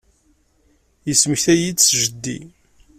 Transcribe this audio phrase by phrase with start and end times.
[1.07, 2.37] Yesmektay-iyi-d s jeddi.